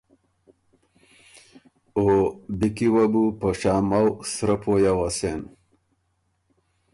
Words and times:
او 1.97 2.05
بی 2.57 2.67
کی 2.75 2.87
وه 2.93 3.05
بو 3.11 3.23
په 3.39 3.49
شامؤ 3.59 4.07
سرۀ 4.33 4.55
پویٛ 4.61 4.95
اوسېن۔ 4.99 5.41